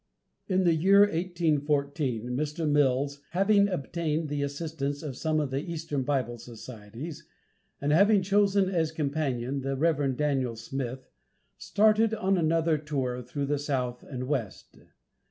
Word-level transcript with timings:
In 0.47 0.63
the 0.63 0.73
year 0.73 1.01
1814 1.01 2.31
Mr. 2.35 2.67
Mills 2.67 3.19
having 3.33 3.67
obtained 3.67 4.29
the 4.29 4.41
assistance 4.41 5.03
of 5.03 5.15
some 5.15 5.39
of 5.39 5.51
the 5.51 5.59
eastern 5.61 6.01
Bible 6.01 6.39
societies, 6.39 7.27
and 7.79 7.91
having 7.91 8.23
chosen 8.23 8.67
as 8.67 8.91
companion 8.91 9.61
the 9.61 9.75
Rev. 9.77 10.17
Daniel 10.17 10.55
Smith, 10.55 11.07
started 11.59 12.15
on 12.15 12.35
another 12.35 12.79
tour 12.79 13.21
through 13.21 13.45
the 13.45 13.59
South 13.59 14.01
and 14.01 14.23
West. 14.27 14.79